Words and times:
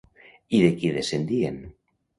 I 0.59 0.61
de 0.63 0.73
qui 0.79 0.93
descendien? 0.97 1.65